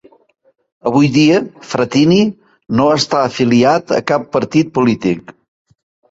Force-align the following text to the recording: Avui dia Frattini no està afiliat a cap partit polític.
Avui 0.91 1.09
dia 1.17 1.41
Frattini 1.73 2.23
no 2.79 2.87
està 2.93 3.19
afiliat 3.25 3.93
a 3.99 3.99
cap 4.13 4.25
partit 4.37 4.71
polític. 4.79 5.31